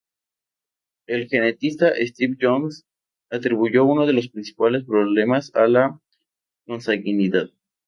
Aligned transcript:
El 1.05 1.29
genetista 1.29 1.91
Steve 1.95 2.35
Jones 2.41 2.85
atribuyó 3.29 3.85
uno 3.85 4.07
de 4.07 4.13
los 4.13 4.29
principales 4.29 4.83
problemas 4.83 5.53
a 5.53 5.67
la 5.67 6.01
consanguinidad. 6.65 7.51